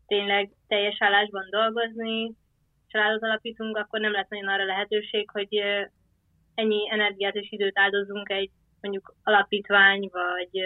tényleg 0.06 0.50
teljes 0.66 0.96
állásban 0.98 1.46
dolgozni, 1.50 2.34
családot 2.86 3.22
alapítunk, 3.22 3.76
akkor 3.76 4.00
nem 4.00 4.12
lesz 4.12 4.28
nagyon 4.28 4.48
arra 4.48 4.64
lehetőség, 4.64 5.30
hogy 5.30 5.62
ennyi 6.54 6.90
energiát 6.90 7.34
és 7.34 7.50
időt 7.50 7.78
áldozunk 7.78 8.30
egy 8.30 8.50
mondjuk 8.80 9.14
alapítvány, 9.22 10.08
vagy 10.12 10.60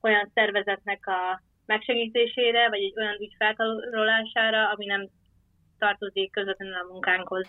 olyan 0.00 0.30
szervezetnek 0.34 1.06
a 1.06 1.42
megsegítésére, 1.66 2.68
vagy 2.68 2.82
egy 2.82 2.94
olyan 2.96 3.20
ügy 3.20 3.34
felkarolására, 3.38 4.70
ami 4.70 4.86
nem 4.86 5.08
tartozik 5.78 6.32
közvetlenül 6.32 6.74
a 6.74 6.92
munkánkhoz. 6.92 7.48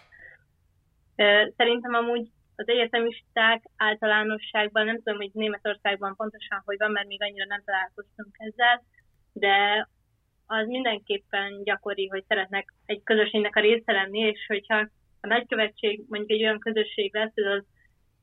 Szerintem 1.57 1.93
amúgy 1.93 2.27
az 2.55 2.67
egyetemisták 2.67 3.63
általánosságban, 3.77 4.85
nem 4.85 4.95
tudom, 4.95 5.17
hogy 5.17 5.29
Németországban 5.33 6.15
pontosan 6.15 6.61
hogy 6.65 6.77
van, 6.77 6.91
mert 6.91 7.07
még 7.07 7.23
annyira 7.23 7.45
nem 7.45 7.63
találkoztunk 7.65 8.35
ezzel, 8.37 8.83
de 9.33 9.87
az 10.47 10.67
mindenképpen 10.67 11.63
gyakori, 11.63 12.07
hogy 12.07 12.23
szeretnek 12.27 12.73
egy 12.85 13.03
közösségnek 13.03 13.55
a 13.55 13.59
része 13.59 13.91
lenni, 13.91 14.19
és 14.19 14.45
hogyha 14.47 14.77
a 15.21 15.27
nagykövetség 15.27 16.03
mondjuk 16.07 16.31
egy 16.31 16.43
olyan 16.43 16.59
közösség 16.59 17.13
lesz, 17.13 17.35
az 17.35 17.63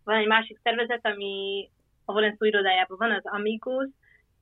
van 0.05 0.17
egy 0.17 0.27
másik 0.27 0.59
szervezet, 0.63 1.07
ami 1.07 1.69
a 2.05 2.13
Valenszó 2.13 2.45
irodájában 2.45 2.97
van, 2.99 3.11
az 3.11 3.25
Amigos, 3.25 3.89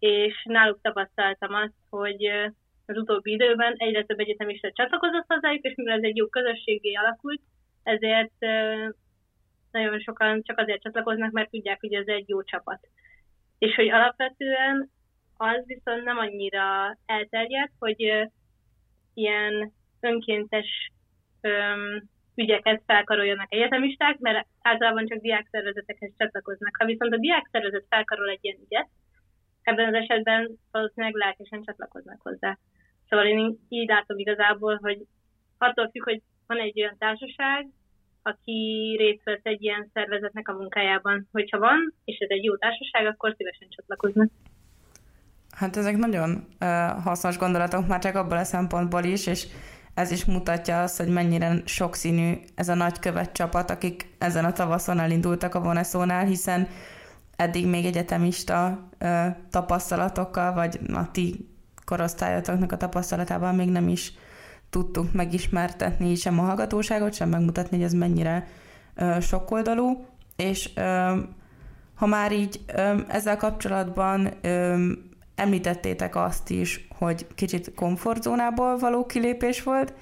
és 0.00 0.44
náluk 0.44 0.80
tapasztaltam 0.82 1.54
azt, 1.54 1.74
hogy 1.90 2.24
az 2.86 2.96
utóbbi 2.96 3.32
időben 3.32 3.74
egyre 3.76 4.04
több 4.04 4.18
egyetemista 4.18 4.72
csatlakozott 4.72 5.24
hozzájuk, 5.26 5.64
és 5.64 5.74
mivel 5.74 5.96
ez 5.96 6.02
egy 6.02 6.16
jó 6.16 6.26
közösségé 6.26 6.94
alakult, 6.94 7.40
ezért 7.82 8.38
nagyon 9.70 10.00
sokan 10.00 10.42
csak 10.42 10.58
azért 10.58 10.82
csatlakoznak, 10.82 11.30
mert 11.30 11.50
tudják, 11.50 11.80
hogy 11.80 11.94
ez 11.94 12.06
egy 12.06 12.28
jó 12.28 12.42
csapat. 12.42 12.80
És 13.58 13.74
hogy 13.74 13.88
alapvetően 13.88 14.90
az 15.36 15.66
viszont 15.66 16.04
nem 16.04 16.18
annyira 16.18 16.96
elterjedt, 17.06 17.72
hogy 17.78 18.28
ilyen 19.14 19.72
önkéntes 20.00 20.90
öm, 21.40 22.02
ügyeket 22.34 22.82
felkaroljanak 22.86 23.52
egyetemisták, 23.52 24.18
mert 24.18 24.46
általában 24.62 25.06
csak 25.06 25.20
diákszervezetekhez 25.20 26.12
csatlakoznak. 26.18 26.76
Ha 26.78 26.84
viszont 26.84 27.14
a 27.14 27.18
diákszervezet 27.18 27.86
felkarol 27.88 28.28
egy 28.28 28.38
ilyen 28.44 28.58
ügyet, 28.64 28.88
ebben 29.62 29.86
az 29.86 29.94
esetben 29.94 30.58
valószínűleg 30.70 31.14
lelkesen 31.14 31.62
csatlakoznak 31.62 32.20
hozzá. 32.22 32.58
Szóval 33.08 33.26
én 33.26 33.58
így 33.68 33.88
látom 33.88 34.18
igazából, 34.18 34.78
hogy 34.82 35.06
attól 35.58 35.90
függ, 35.90 36.04
hogy 36.04 36.22
van 36.46 36.58
egy 36.58 36.80
olyan 36.80 36.96
társaság, 36.98 37.68
aki 38.22 38.96
részt 38.98 39.24
vesz 39.24 39.40
egy 39.42 39.62
ilyen 39.62 39.90
szervezetnek 39.92 40.48
a 40.48 40.52
munkájában. 40.52 41.28
Hogyha 41.32 41.58
van, 41.58 41.94
és 42.04 42.18
ez 42.18 42.28
egy 42.30 42.44
jó 42.44 42.56
társaság, 42.56 43.06
akkor 43.06 43.34
szívesen 43.36 43.68
csatlakoznak. 43.68 44.30
Hát 45.50 45.76
ezek 45.76 45.96
nagyon 45.96 46.30
uh, 46.30 46.68
hasznos 47.04 47.38
gondolatok 47.38 47.86
már 47.86 48.00
csak 48.00 48.14
abból 48.14 48.36
a 48.36 48.44
szempontból 48.44 49.04
is, 49.04 49.26
és 49.26 49.46
ez 49.94 50.10
is 50.10 50.24
mutatja 50.24 50.82
azt, 50.82 50.98
hogy 50.98 51.08
mennyire 51.08 51.52
sokszínű 51.64 52.32
ez 52.54 52.68
a 52.68 52.74
nagykövet 52.74 53.32
csapat, 53.32 53.70
akik 53.70 54.06
ezen 54.18 54.44
a 54.44 54.52
tavaszon 54.52 54.98
elindultak 54.98 55.54
a 55.54 55.60
Voneszónál, 55.60 56.24
hiszen 56.24 56.68
eddig 57.40 57.66
még 57.66 57.84
egyetemista 57.84 58.88
uh, 59.00 59.26
tapasztalatokkal, 59.50 60.52
vagy 60.52 60.80
a 60.92 61.10
ti 61.10 61.48
korosztályotoknak 61.84 62.72
a 62.72 62.76
tapasztalatával 62.76 63.52
még 63.52 63.68
nem 63.68 63.88
is 63.88 64.12
tudtunk 64.70 65.12
megismertetni 65.12 66.14
sem 66.14 66.38
a 66.38 66.42
hallgatóságot, 66.42 67.14
sem 67.14 67.28
megmutatni, 67.28 67.76
hogy 67.76 67.86
ez 67.86 67.92
mennyire 67.92 68.46
uh, 68.96 69.20
sokoldalú, 69.20 70.04
és 70.36 70.70
uh, 70.76 71.18
ha 71.94 72.06
már 72.06 72.32
így 72.32 72.60
um, 72.76 73.04
ezzel 73.08 73.36
kapcsolatban 73.36 74.28
um, 74.44 75.08
Említettétek 75.34 76.16
azt 76.16 76.50
is, 76.50 76.88
hogy 76.98 77.26
kicsit 77.34 77.74
komfortzónából 77.74 78.78
való 78.78 79.06
kilépés 79.06 79.62
volt, 79.62 79.94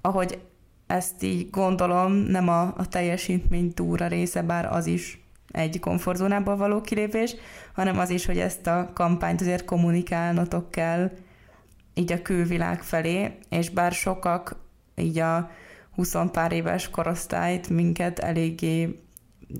ahogy 0.00 0.40
ezt 0.86 1.22
így 1.22 1.50
gondolom, 1.50 2.12
nem 2.12 2.48
a, 2.48 2.62
a 2.62 2.88
teljesítmény 2.88 3.74
túra 3.74 4.06
része, 4.06 4.42
bár 4.42 4.66
az 4.72 4.86
is 4.86 5.21
egy 5.52 5.80
komfortzónából 5.80 6.56
való 6.56 6.80
kilépés, 6.80 7.34
hanem 7.72 7.98
az 7.98 8.10
is, 8.10 8.26
hogy 8.26 8.38
ezt 8.38 8.66
a 8.66 8.90
kampányt 8.94 9.40
azért 9.40 9.64
kommunikálnotok 9.64 10.70
kell 10.70 11.10
így 11.94 12.12
a 12.12 12.22
külvilág 12.22 12.82
felé, 12.82 13.38
és 13.48 13.70
bár 13.70 13.92
sokak 13.92 14.56
így 14.96 15.18
a 15.18 15.50
20 15.94 16.16
pár 16.32 16.52
éves 16.52 16.90
korosztályt 16.90 17.68
minket 17.68 18.18
eléggé, 18.18 19.00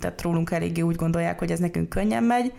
tehát 0.00 0.22
rólunk 0.22 0.50
eléggé 0.50 0.80
úgy 0.80 0.96
gondolják, 0.96 1.38
hogy 1.38 1.50
ez 1.50 1.58
nekünk 1.58 1.88
könnyen 1.88 2.22
megy, 2.22 2.52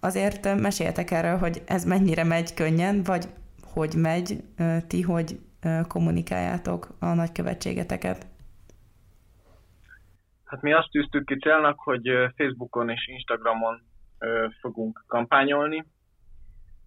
Azért 0.00 0.60
meséltek 0.60 1.10
erről, 1.10 1.36
hogy 1.36 1.62
ez 1.66 1.84
mennyire 1.84 2.24
megy 2.24 2.54
könnyen, 2.54 3.02
vagy 3.02 3.28
hogy 3.72 3.94
megy, 3.94 4.44
ti 4.86 5.00
hogy 5.00 5.38
kommunikáljátok 5.88 6.96
a 6.98 7.06
nagykövetségeteket? 7.06 8.26
Hát 10.50 10.62
mi 10.62 10.72
azt 10.72 10.90
tűztük 10.90 11.24
ki 11.24 11.36
célnak, 11.36 11.80
hogy 11.80 12.08
Facebookon 12.36 12.88
és 12.88 13.06
Instagramon 13.06 13.82
fogunk 14.60 15.04
kampányolni, 15.06 15.84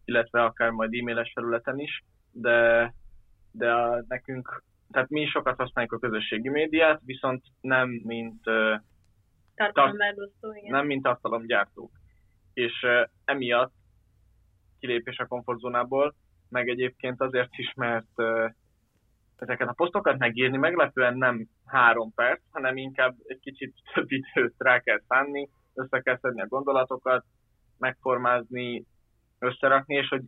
illetve 0.05 0.43
akár 0.43 0.69
majd 0.69 0.93
e-mailes 0.93 1.31
felületen 1.33 1.79
is, 1.79 2.03
de, 2.31 2.93
de 3.51 3.73
a, 3.73 4.03
nekünk, 4.07 4.63
tehát 4.91 5.09
mi 5.09 5.25
sokat 5.25 5.57
használjuk 5.57 5.93
a 5.93 5.99
közösségi 5.99 6.49
médiát, 6.49 7.01
viszont 7.05 7.43
nem 7.61 7.89
mint 7.89 8.43
tartalommegosztó, 9.55 10.51
tart, 10.51 10.67
nem 10.67 10.85
mint 10.85 11.03
tartalomgyártók. 11.03 11.91
És 12.53 12.85
emiatt 13.25 13.73
kilépés 14.79 15.17
a 15.17 15.25
komfortzónából, 15.25 16.15
meg 16.49 16.67
egyébként 16.67 17.21
azért 17.21 17.57
is, 17.57 17.73
mert 17.75 18.21
ezeket 19.37 19.67
a 19.67 19.73
posztokat 19.73 20.17
megírni 20.17 20.57
meglepően 20.57 21.17
nem 21.17 21.47
három 21.65 22.13
perc, 22.13 22.41
hanem 22.51 22.77
inkább 22.77 23.15
egy 23.25 23.39
kicsit 23.39 23.73
több 23.93 24.11
időt 24.11 24.55
rá 24.57 24.79
kell 24.79 25.01
szánni, 25.07 25.49
össze 25.73 25.99
kell 25.99 26.17
szedni 26.21 26.41
a 26.41 26.47
gondolatokat, 26.47 27.25
megformázni, 27.77 28.85
összerakni, 29.39 29.95
és 29.95 30.07
hogy 30.07 30.21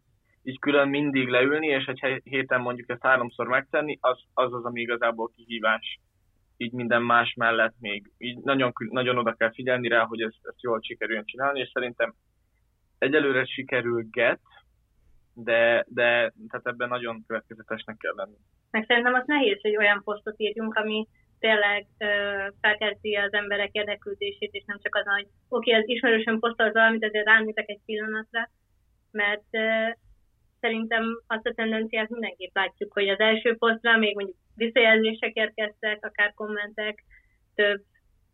így 0.43 0.59
külön 0.59 0.87
mindig 0.87 1.27
leülni, 1.27 1.67
és 1.67 1.85
egy 1.85 2.21
héten 2.23 2.61
mondjuk 2.61 2.89
ezt 2.89 3.01
háromszor 3.01 3.47
megtenni, 3.47 3.97
az 4.01 4.23
az, 4.33 4.53
az 4.53 4.65
ami 4.65 4.81
igazából 4.81 5.31
kihívás 5.35 5.99
így 6.57 6.71
minden 6.71 7.01
más 7.01 7.33
mellett 7.33 7.75
még 7.79 8.11
így 8.17 8.37
nagyon, 8.37 8.73
nagyon 8.89 9.17
oda 9.17 9.33
kell 9.33 9.53
figyelni 9.53 9.87
rá, 9.87 10.05
hogy 10.05 10.21
ezt, 10.21 10.39
ezt 10.41 10.61
jól 10.61 10.79
sikerüljön 10.81 11.25
csinálni, 11.25 11.59
és 11.59 11.69
szerintem 11.73 12.13
egyelőre 12.97 13.45
sikerül 13.45 14.03
get, 14.11 14.41
de, 15.33 15.85
de 15.87 16.33
tehát 16.49 16.67
ebben 16.67 16.89
nagyon 16.89 17.23
következetesnek 17.27 17.97
kell 17.97 18.13
lenni. 18.15 18.37
Meg 18.71 18.85
szerintem 18.87 19.13
az 19.13 19.23
nehéz, 19.25 19.61
hogy 19.61 19.77
olyan 19.77 20.01
posztot 20.03 20.35
írjunk, 20.37 20.75
ami 20.75 21.07
tényleg 21.39 21.85
ö, 21.97 22.07
felkelti 22.61 23.15
az 23.15 23.33
emberek 23.33 23.71
érdeklődését, 23.71 24.53
és 24.53 24.63
nem 24.65 24.79
csak 24.81 24.95
az, 24.95 25.05
hogy 25.05 25.27
oké, 25.49 25.69
okay, 25.69 25.81
az 25.81 25.89
ismerősen 25.89 26.39
posztolt 26.39 26.73
valamit, 26.73 27.03
ezért 27.03 27.25
rámítek 27.25 27.69
egy 27.69 27.79
pillanatra, 27.85 28.49
mert 29.11 29.47
ö, 29.51 29.89
szerintem 30.59 31.03
azt 31.27 31.47
a 31.47 31.53
tendenciát 31.53 32.09
mindenképp 32.09 32.55
látjuk, 32.55 32.93
hogy 32.93 33.09
az 33.09 33.19
első 33.19 33.55
posztra 33.57 33.97
még 33.97 34.15
mondjuk 34.15 34.37
visszajelzések 34.55 35.33
érkeztek, 35.33 36.05
akár 36.05 36.33
kommentek, 36.33 37.03
több, 37.55 37.81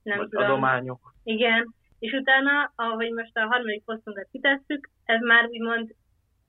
nem 0.04 0.18
Vagy 0.18 0.30
tudom. 0.30 0.46
adományok. 0.46 1.14
Igen, 1.24 1.74
és 2.00 2.12
utána, 2.12 2.72
ahogy 2.76 3.12
most 3.12 3.38
a 3.38 3.46
harmadik 3.46 3.84
posztunkat 3.84 4.28
kitesszük, 4.32 4.90
ez 5.06 5.22
már 5.22 5.48
úgymond 5.48 5.94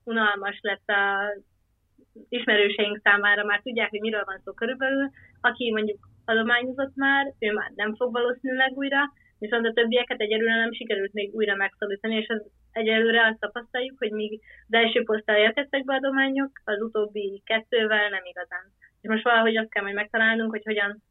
unalmas 0.04 0.58
lett 0.60 0.88
a 0.88 1.32
ismerőseink 2.28 3.00
számára, 3.02 3.44
már 3.44 3.60
tudják, 3.60 3.90
hogy 3.90 4.00
miről 4.00 4.24
van 4.24 4.40
szó 4.44 4.52
körülbelül. 4.52 5.10
Aki 5.40 5.72
mondjuk 5.72 5.98
adományozott 6.24 6.94
már, 6.94 7.32
ő 7.38 7.52
már 7.52 7.70
nem 7.74 7.94
fog 7.94 8.12
valószínűleg 8.12 8.72
újra, 8.74 9.12
viszont 9.38 9.66
a 9.66 9.72
többieket 9.72 10.20
egyelőre 10.20 10.56
nem 10.56 10.72
sikerült 10.72 11.12
még 11.12 11.34
újra 11.34 11.54
megszólítani, 11.54 12.16
és 12.16 12.28
az 12.28 12.42
egyelőre 12.72 13.26
azt 13.26 13.40
tapasztaljuk, 13.40 13.98
hogy 13.98 14.10
míg 14.10 14.40
az 14.68 14.74
első 14.78 15.02
poszttal 15.02 15.36
érkeztek 15.36 15.84
be 15.84 15.94
adományok, 15.94 16.50
az 16.64 16.80
utóbbi 16.80 17.42
kettővel 17.44 18.08
nem 18.08 18.24
igazán. 18.24 18.64
És 19.00 19.08
most 19.08 19.24
valahogy 19.24 19.56
azt 19.56 19.70
kell 19.70 19.82
majd 19.82 19.94
megtalálnunk, 19.94 20.50
hogy 20.50 20.64
hogyan 20.64 21.02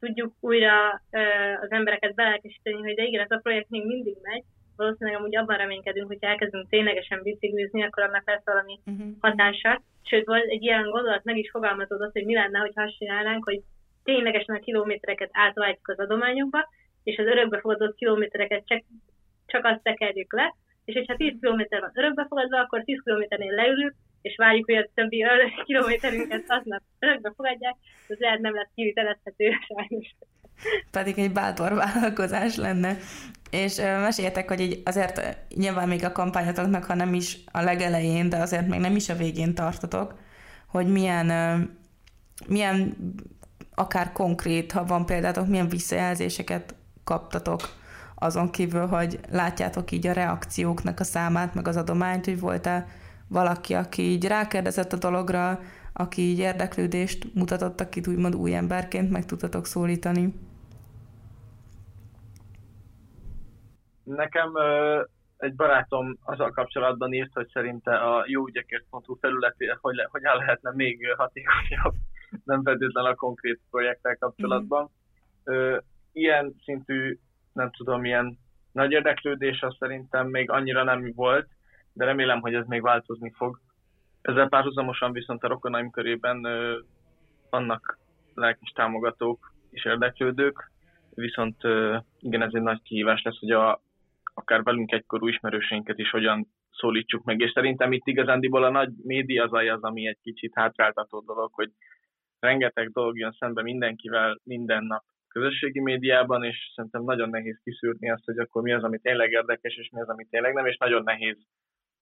tudjuk 0.00 0.32
újra 0.40 1.02
ö, 1.10 1.20
az 1.62 1.70
embereket 1.70 2.14
belelkesíteni, 2.14 2.76
hogy 2.76 2.94
de 2.94 3.02
igen, 3.02 3.22
ez 3.24 3.30
a 3.30 3.40
projekt 3.42 3.68
még 3.68 3.84
mindig 3.84 4.16
megy, 4.22 4.44
valószínűleg 4.76 5.18
amúgy 5.18 5.36
abban 5.36 5.56
reménykedünk, 5.56 6.06
hogy 6.06 6.18
elkezdünk 6.20 6.68
ténylegesen 6.68 7.22
biciklizni, 7.22 7.82
akkor 7.82 8.02
annak 8.02 8.26
lesz 8.26 8.44
valami 8.44 8.78
uh-huh. 8.86 9.06
hatása. 9.20 9.82
Sőt, 10.02 10.28
egy 10.28 10.62
ilyen 10.62 10.90
gondolat, 10.90 11.24
meg 11.24 11.36
is 11.36 11.50
fogalmazódott, 11.50 12.12
hogy 12.12 12.24
mi 12.24 12.34
lenne, 12.34 12.58
hogy 12.58 12.72
azt 12.74 12.96
csinálnánk, 12.98 13.44
hogy 13.44 13.60
ténylegesen 14.04 14.54
a 14.54 14.58
kilométereket 14.58 15.30
átváltjuk 15.32 15.88
az 15.88 15.98
adományokba, 15.98 16.68
és 17.02 17.18
az 17.18 17.26
örökbefogadott 17.26 17.96
kilométereket 17.96 18.66
csak, 18.66 18.82
csak 19.46 19.64
azt 19.64 19.82
tekerjük 19.82 20.32
le, 20.32 20.54
és 20.84 20.94
hogyha 20.94 21.16
10 21.16 21.32
km 21.40 21.62
van 21.68 21.90
örökbefogadva, 21.94 22.58
akkor 22.60 22.82
10 22.84 23.00
kilométernél 23.04 23.52
leülünk, 23.52 23.94
és 24.22 24.36
várjuk, 24.36 24.64
hogy 24.64 24.76
a 24.76 24.88
többi 24.94 25.24
kilométerünket 25.64 26.44
aznap 26.46 26.82
örökbe 26.98 27.32
fogadják, 27.36 27.74
ez 28.08 28.18
lehet 28.18 28.40
nem 28.40 28.54
lesz 28.54 28.70
kivitelezhető 28.74 29.50
sajnos. 29.66 30.14
Pedig 30.90 31.18
egy 31.18 31.32
bátor 31.32 31.74
vállalkozás 31.74 32.56
lenne. 32.56 32.96
És 33.56 33.76
meséljetek, 34.00 34.48
hogy 34.48 34.60
így 34.60 34.82
azért 34.84 35.36
nyilván 35.54 35.88
még 35.88 36.04
a 36.04 36.12
kampányotoknak, 36.12 36.84
ha 36.84 36.94
nem 36.94 37.14
is 37.14 37.38
a 37.52 37.60
legelején, 37.60 38.28
de 38.28 38.36
azért 38.36 38.68
még 38.68 38.80
nem 38.80 38.96
is 38.96 39.08
a 39.08 39.16
végén 39.16 39.54
tartotok, 39.54 40.14
hogy 40.66 40.92
milyen, 40.92 41.30
milyen 42.46 42.96
akár 43.74 44.12
konkrét, 44.12 44.72
ha 44.72 44.84
van 44.84 45.06
példátok, 45.06 45.48
milyen 45.48 45.68
visszajelzéseket 45.68 46.74
kaptatok 47.04 47.60
azon 48.14 48.50
kívül, 48.50 48.86
hogy 48.86 49.20
látjátok 49.30 49.90
így 49.90 50.06
a 50.06 50.12
reakcióknak 50.12 51.00
a 51.00 51.04
számát, 51.04 51.54
meg 51.54 51.68
az 51.68 51.76
adományt, 51.76 52.24
hogy 52.24 52.40
volt-e 52.40 52.86
valaki, 53.28 53.74
aki 53.74 54.02
így 54.02 54.26
rákérdezett 54.26 54.92
a 54.92 54.96
dologra, 54.96 55.60
aki 55.92 56.22
így 56.22 56.38
érdeklődést 56.38 57.34
mutatott, 57.34 57.80
akit 57.80 58.06
úgymond 58.06 58.34
új 58.34 58.54
emberként 58.54 59.10
meg 59.10 59.24
tudtatok 59.24 59.66
szólítani? 59.66 60.34
Nekem 64.06 64.52
egy 65.36 65.54
barátom 65.54 66.16
azzal 66.24 66.50
kapcsolatban 66.50 67.12
írt, 67.12 67.32
hogy 67.32 67.48
szerinte 67.52 67.96
a 67.96 68.24
jóügyekért.hu 68.26 69.14
felületére 69.14 69.78
hogy, 69.80 69.94
le, 69.94 70.08
hogy 70.10 70.24
el 70.24 70.36
lehetne 70.36 70.72
még 70.74 71.14
hatékonyabb, 71.16 71.94
nem 72.44 72.62
feltétlenül 72.62 73.10
a 73.10 73.14
konkrét 73.14 73.60
projekttel 73.70 74.16
kapcsolatban. 74.16 74.90
Mm. 75.50 75.74
Ilyen 76.12 76.54
szintű, 76.64 77.18
nem 77.52 77.70
tudom, 77.70 78.04
ilyen 78.04 78.38
nagy 78.72 78.90
érdeklődés 78.90 79.60
az 79.60 79.76
szerintem 79.78 80.26
még 80.28 80.50
annyira 80.50 80.82
nem 80.82 81.12
volt, 81.14 81.48
de 81.92 82.04
remélem, 82.04 82.40
hogy 82.40 82.54
ez 82.54 82.66
még 82.66 82.82
változni 82.82 83.32
fog. 83.36 83.60
Ezzel 84.22 84.48
párhuzamosan 84.48 85.12
viszont 85.12 85.42
a 85.42 85.48
rokonaim 85.48 85.90
körében 85.90 86.46
vannak 87.50 87.98
lelkes 88.34 88.70
támogatók 88.70 89.52
és 89.70 89.84
érdeklődők, 89.84 90.70
viszont 91.14 91.56
igen, 92.20 92.42
ez 92.42 92.50
egy 92.52 92.62
nagy 92.62 92.82
kihívás 92.82 93.22
lesz, 93.22 93.38
hogy 93.38 93.50
a, 93.50 93.80
akár 94.46 94.62
velünk 94.62 94.92
egykorú 94.92 95.28
ismerőseinket 95.28 95.98
is 95.98 96.10
hogyan 96.10 96.46
szólítsuk 96.70 97.24
meg, 97.24 97.40
és 97.40 97.50
szerintem 97.50 97.92
itt 97.92 98.06
igazándiból 98.06 98.64
a 98.64 98.70
nagy 98.70 98.92
média 99.02 99.48
zaj 99.48 99.68
az, 99.68 99.82
ami 99.82 100.06
egy 100.06 100.18
kicsit 100.22 100.54
hátráltató 100.54 101.20
dolog, 101.20 101.52
hogy 101.52 101.70
rengeteg 102.38 102.90
dolog 102.90 103.18
jön 103.18 103.32
szembe 103.38 103.62
mindenkivel 103.62 104.40
minden 104.42 104.84
nap 104.84 105.02
közösségi 105.28 105.80
médiában, 105.80 106.44
és 106.44 106.72
szerintem 106.74 107.02
nagyon 107.02 107.28
nehéz 107.28 107.60
kiszűrni 107.62 108.10
azt, 108.10 108.24
hogy 108.24 108.38
akkor 108.38 108.62
mi 108.62 108.72
az, 108.72 108.82
ami 108.82 108.98
tényleg 108.98 109.30
érdekes, 109.30 109.76
és 109.76 109.90
mi 109.90 110.00
az, 110.00 110.08
ami 110.08 110.26
tényleg 110.30 110.54
nem, 110.54 110.66
és 110.66 110.76
nagyon 110.76 111.02
nehéz 111.02 111.36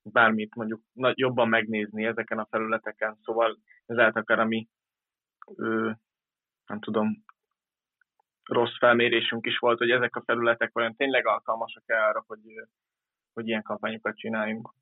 bármit 0.03 0.55
mondjuk 0.55 0.81
jobban 0.95 1.49
megnézni 1.49 2.05
ezeken 2.05 2.39
a 2.39 2.47
felületeken, 2.51 3.19
szóval 3.23 3.59
ezáltal 3.87 4.23
akár 4.23 4.39
a 4.39 4.45
mi, 4.45 4.69
ö, 5.57 5.91
nem 6.67 6.81
tudom, 6.81 7.24
rossz 8.45 8.79
felmérésünk 8.79 9.47
is 9.47 9.59
volt, 9.59 9.79
hogy 9.79 9.91
ezek 9.91 10.17
a 10.17 10.23
felületek 10.27 10.71
vajon 10.73 10.97
tényleg 10.97 11.27
alkalmasak-e 11.27 12.07
arra, 12.09 12.25
hogy, 12.27 12.41
hogy 13.33 13.49
ilyen 13.49 13.63
kampányokat 13.63 14.17
csináljunk. 14.17 14.73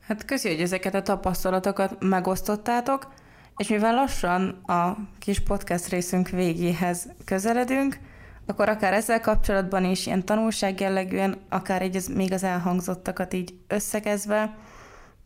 Hát 0.00 0.24
köszi, 0.24 0.48
hogy 0.48 0.60
ezeket 0.60 0.94
a 0.94 1.02
tapasztalatokat 1.02 2.04
megosztottátok, 2.04 3.06
és 3.56 3.68
mivel 3.68 3.94
lassan 3.94 4.48
a 4.48 4.96
kis 5.18 5.40
podcast 5.40 5.88
részünk 5.88 6.28
végéhez 6.28 7.14
közeledünk, 7.24 7.96
akkor 8.46 8.68
akár 8.68 8.92
ezzel 8.92 9.20
kapcsolatban 9.20 9.84
is 9.84 10.06
ilyen 10.06 10.24
tanulság 10.24 10.80
jellegűen, 10.80 11.38
akár 11.48 11.82
így 11.82 11.96
az, 11.96 12.06
még 12.06 12.32
az 12.32 12.44
elhangzottakat 12.44 13.32
így 13.32 13.54
összegezve, 13.68 14.56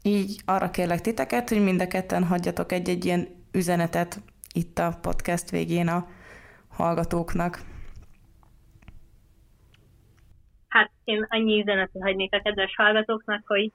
így 0.03 0.41
arra 0.45 0.71
kérlek 0.71 1.01
titeket, 1.01 1.49
hogy 1.49 1.63
mind 1.63 1.81
a 1.81 1.87
ketten 1.87 2.25
hagyjatok 2.25 2.73
egy-egy 2.73 3.05
ilyen 3.05 3.29
üzenetet 3.53 4.21
itt 4.53 4.79
a 4.79 4.99
podcast 5.01 5.51
végén 5.51 5.89
a 5.89 6.07
hallgatóknak. 6.69 7.59
Hát 10.69 10.91
én 11.05 11.27
annyi 11.29 11.61
üzenetet 11.61 12.03
hagynék 12.03 12.35
a 12.35 12.41
kedves 12.43 12.75
hallgatóknak, 12.77 13.47
hogy 13.47 13.73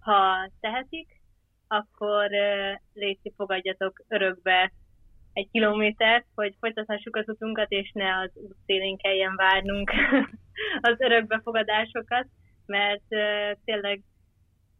ha 0.00 0.50
tehetik, 0.60 1.08
akkor 1.68 2.28
légy 2.92 3.18
fogadjatok 3.36 4.04
örökbe 4.08 4.72
egy 5.32 5.48
kilométert, 5.52 6.26
hogy 6.34 6.54
folytathassuk 6.60 7.16
az 7.16 7.28
utunkat, 7.28 7.70
és 7.70 7.90
ne 7.92 8.18
az 8.18 8.30
út 8.34 8.56
szélén 8.66 8.96
kelljen 8.96 9.36
várnunk 9.36 9.90
az 10.88 10.94
örökbefogadásokat, 10.98 12.26
mert 12.66 13.02
tényleg 13.64 14.02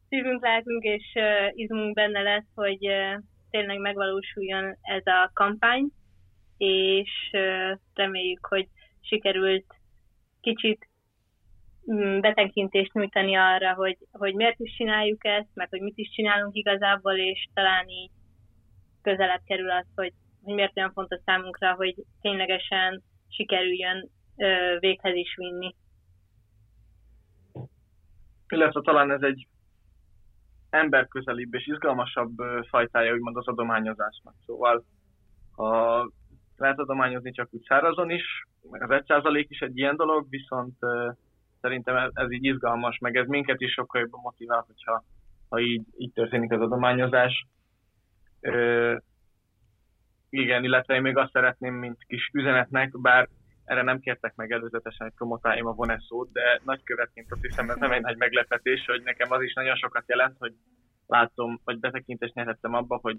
szívünk, 0.08 0.42
lelkünk 0.42 0.82
és 0.82 1.12
izmunk 1.50 1.94
benne 1.94 2.20
lesz, 2.20 2.50
hogy 2.54 2.88
tényleg 3.54 3.78
megvalósuljon 3.78 4.76
ez 4.82 5.06
a 5.06 5.30
kampány, 5.34 5.88
és 6.56 7.10
reméljük, 7.94 8.46
hogy 8.46 8.68
sikerült 9.00 9.66
kicsit 10.40 10.88
mm, 11.92 12.20
betekintést 12.20 12.92
nyújtani 12.92 13.36
arra, 13.36 13.74
hogy, 13.74 13.98
hogy 14.12 14.34
miért 14.34 14.58
is 14.58 14.76
csináljuk 14.76 15.24
ezt, 15.24 15.48
meg 15.54 15.68
hogy 15.68 15.80
mit 15.80 15.98
is 15.98 16.10
csinálunk 16.10 16.54
igazából, 16.54 17.16
és 17.16 17.48
talán 17.54 17.88
így 17.88 18.10
közelebb 19.02 19.42
kerül 19.44 19.70
az, 19.70 19.86
hogy 19.94 20.12
hogy 20.44 20.54
miért 20.54 20.76
olyan 20.76 20.92
fontos 20.92 21.20
számunkra, 21.24 21.74
hogy 21.74 21.94
ténylegesen 22.20 23.02
sikerüljön 23.28 24.10
ö, 24.36 24.76
véghez 24.78 25.14
is 25.14 25.34
vinni. 25.36 25.74
Illetve 28.48 28.80
talán 28.80 29.10
ez 29.10 29.22
egy 29.22 29.46
emberközelibb 30.74 31.54
és 31.54 31.66
izgalmasabb 31.66 32.34
fajtája, 32.68 33.12
úgymond 33.12 33.36
az 33.36 33.48
adományozásnak. 33.48 34.34
Szóval 34.46 34.84
ha 35.52 36.10
lehet 36.56 36.78
adományozni 36.78 37.30
csak 37.30 37.48
úgy 37.50 37.64
szárazon 37.68 38.10
is, 38.10 38.46
meg 38.70 38.82
az 38.82 38.90
egy 38.90 39.04
százalék 39.04 39.50
is 39.50 39.60
egy 39.60 39.78
ilyen 39.78 39.96
dolog, 39.96 40.26
viszont 40.28 40.78
szerintem 41.60 41.96
ez, 41.96 42.10
ez 42.12 42.30
így 42.30 42.44
izgalmas, 42.44 42.98
meg 42.98 43.16
ez 43.16 43.26
minket 43.26 43.60
is 43.60 43.72
sokkal 43.72 44.00
jobban 44.00 44.20
motivál, 44.22 44.64
hogyha 44.66 45.04
ha 45.48 45.60
így, 45.60 45.82
így 45.96 46.12
történik 46.12 46.52
az 46.52 46.60
adományozás. 46.60 47.46
Igen, 50.30 50.64
illetve 50.64 50.94
én 50.94 51.02
még 51.02 51.16
azt 51.16 51.32
szeretném, 51.32 51.74
mint 51.74 52.04
kis 52.06 52.30
üzenetnek, 52.32 53.00
bár 53.00 53.28
erre 53.64 53.82
nem 53.82 54.00
kértek 54.00 54.34
meg 54.34 54.52
előzetesen, 54.52 55.06
hogy 55.06 55.16
promotáljam 55.16 55.66
a 55.66 55.72
Voneszót, 55.72 56.32
de 56.32 56.60
nagykövetként 56.64 57.32
azt 57.32 57.42
hiszem, 57.42 57.70
ez 57.70 57.76
nem 57.76 57.92
egy 57.92 58.02
nagy 58.02 58.16
meglepetés, 58.16 58.84
hogy 58.86 59.02
nekem 59.02 59.30
az 59.30 59.42
is 59.42 59.52
nagyon 59.52 59.76
sokat 59.76 60.04
jelent, 60.06 60.36
hogy 60.38 60.54
látom, 61.06 61.60
vagy 61.64 61.78
betekintést 61.80 62.34
nyerhettem 62.34 62.74
abba, 62.74 62.98
hogy 63.02 63.18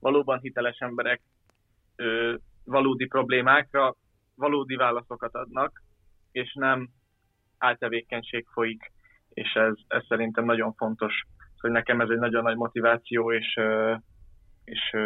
valóban 0.00 0.38
hiteles 0.38 0.78
emberek 0.78 1.20
ö, 1.96 2.34
valódi 2.64 3.06
problémákra 3.06 3.96
valódi 4.38 4.76
válaszokat 4.76 5.34
adnak, 5.34 5.82
és 6.32 6.54
nem 6.54 6.88
áltevékenység 7.58 8.46
folyik, 8.52 8.92
és 9.28 9.52
ez, 9.52 9.72
ez 9.86 10.04
szerintem 10.08 10.44
nagyon 10.44 10.72
fontos, 10.72 11.22
hogy 11.60 11.70
nekem 11.70 12.00
ez 12.00 12.08
egy 12.08 12.18
nagyon 12.18 12.42
nagy 12.42 12.56
motiváció, 12.56 13.32
és, 13.32 13.60
és 14.64 14.96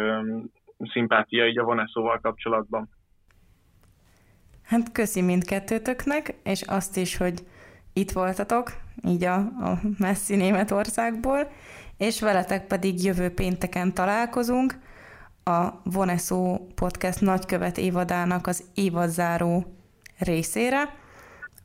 szimpátia 0.91 1.47
így 1.47 1.57
a 1.57 1.63
voneszóval 1.63 2.19
kapcsolatban. 2.19 2.89
Hát 4.73 4.91
köszi 4.91 5.21
mindkettőtöknek, 5.21 6.33
és 6.43 6.61
azt 6.61 6.97
is, 6.97 7.17
hogy 7.17 7.45
itt 7.93 8.11
voltatok, 8.11 8.73
így 9.07 9.23
a, 9.23 9.35
a 9.35 9.81
messzi 9.97 10.35
Németországból, 10.35 11.51
és 11.97 12.19
veletek 12.19 12.67
pedig 12.67 13.03
jövő 13.03 13.29
pénteken 13.29 13.93
találkozunk 13.93 14.79
a 15.43 15.69
Voneszó 15.83 16.67
Podcast 16.75 17.21
nagykövet 17.21 17.77
évadának 17.77 18.47
az 18.47 18.63
évadzáró 18.73 19.65
részére. 20.17 20.95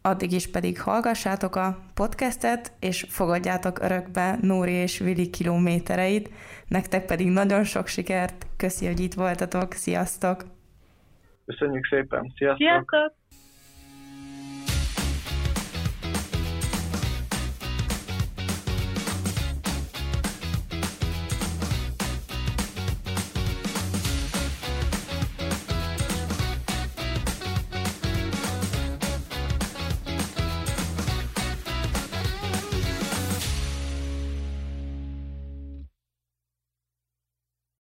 Addig 0.03 0.33
is 0.33 0.51
pedig 0.51 0.81
hallgassátok 0.81 1.57
a 1.57 1.79
podcastet, 1.95 2.73
és 2.81 3.07
fogadjátok 3.09 3.79
örökbe 3.79 4.39
Nóri 4.41 4.73
és 4.73 4.99
Vili 4.99 5.31
kilométereit. 5.31 6.31
Nektek 6.67 7.07
pedig 7.07 7.29
nagyon 7.29 7.65
sok 7.65 7.87
sikert, 7.87 8.47
köszi, 8.57 8.87
hogy 8.87 9.01
itt 9.01 9.15
voltatok, 9.15 9.73
sziasztok! 9.73 10.58
Köszönjük 11.49 11.87
szépen, 11.87 12.33
sziasztok! 12.37 12.67
Sziasztok! 12.67 13.15